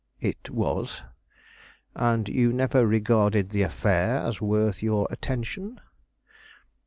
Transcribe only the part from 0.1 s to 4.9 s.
"It was." "And you never regarded the affair as worth